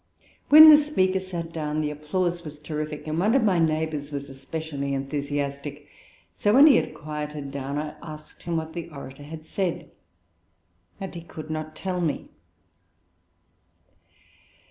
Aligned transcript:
When 0.49 0.71
the 0.71 0.79
speaker 0.79 1.19
sat 1.19 1.53
down 1.53 1.79
the 1.81 1.91
applause 1.91 2.43
was 2.43 2.57
terrific 2.57 3.05
and 3.05 3.19
one 3.19 3.35
of 3.35 3.43
my 3.43 3.59
neighbours 3.59 4.11
was 4.11 4.31
especially 4.31 4.95
enthusiastic. 4.95 5.87
So 6.33 6.55
when 6.55 6.65
he 6.65 6.77
had 6.77 6.95
quieted 6.95 7.51
down, 7.51 7.77
I 7.77 7.93
asked 8.01 8.41
him 8.41 8.57
what 8.57 8.73
the 8.73 8.89
orator 8.89 9.21
had 9.21 9.45
said. 9.45 9.91
And 10.99 11.13
he 11.13 11.21
could 11.21 11.51
not 11.51 11.75
tell 11.75 12.01
me. 12.01 12.29